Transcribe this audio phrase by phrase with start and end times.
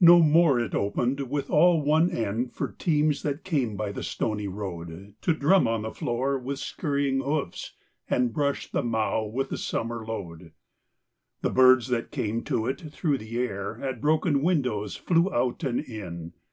[0.00, 4.48] No more it opened with all one end For teams that came by the stony
[4.48, 7.74] road To drum on the floor with scurrying hoofs
[8.08, 10.50] And brush the mow with the summer load.
[11.42, 15.78] The birds that came to it through the air At broken windows flew out and
[15.78, 16.32] in.